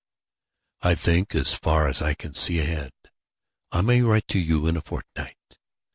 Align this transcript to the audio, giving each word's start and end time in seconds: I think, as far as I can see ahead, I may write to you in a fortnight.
I 0.81 0.95
think, 0.95 1.35
as 1.35 1.53
far 1.55 1.87
as 1.87 2.01
I 2.01 2.15
can 2.15 2.33
see 2.33 2.57
ahead, 2.57 2.89
I 3.71 3.81
may 3.81 4.01
write 4.01 4.27
to 4.29 4.39
you 4.39 4.65
in 4.65 4.75
a 4.75 4.81
fortnight. 4.81 5.59